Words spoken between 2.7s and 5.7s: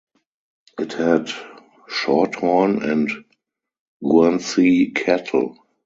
and Guernsey cattle.